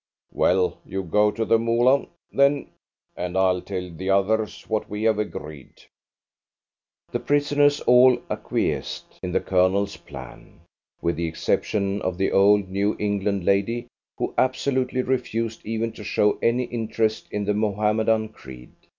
Well, 0.31 0.79
you 0.83 1.03
go 1.03 1.29
to 1.29 1.45
the 1.45 1.59
Moolah, 1.59 2.07
then, 2.31 2.71
and 3.15 3.37
I'll 3.37 3.61
tell 3.61 3.87
the 3.91 4.09
others 4.09 4.63
what 4.67 4.89
we 4.89 5.03
have 5.03 5.19
agreed." 5.19 5.83
The 7.11 7.19
prisoners 7.19 7.81
all 7.81 8.17
acquiesced 8.27 9.19
in 9.21 9.31
the 9.31 9.39
Colonel's 9.39 9.97
plan, 9.97 10.61
with 11.03 11.17
the 11.17 11.27
exception 11.27 12.01
of 12.01 12.17
the 12.17 12.31
old 12.31 12.67
New 12.67 12.95
England 12.97 13.45
lady, 13.45 13.85
who 14.17 14.33
absolutely 14.39 15.03
refused 15.03 15.63
even 15.67 15.91
to 15.91 16.03
show 16.03 16.39
any 16.41 16.63
interest 16.63 17.27
in 17.29 17.45
the 17.45 17.53
Mohammedan 17.53 18.29
creed. 18.29 18.71